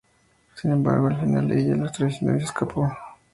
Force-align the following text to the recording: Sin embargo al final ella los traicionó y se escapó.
Sin 0.55 0.71
embargo 0.71 1.05
al 1.09 1.19
final 1.19 1.51
ella 1.51 1.75
los 1.75 1.91
traicionó 1.91 2.35
y 2.35 2.39
se 2.39 2.45
escapó. 2.45 2.91